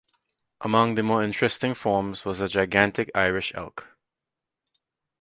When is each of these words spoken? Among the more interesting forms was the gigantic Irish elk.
Among 0.61 0.95
the 0.95 1.03
more 1.03 1.23
interesting 1.23 1.75
forms 1.75 2.25
was 2.25 2.39
the 2.39 2.47
gigantic 2.47 3.11
Irish 3.13 3.53
elk. 3.53 3.87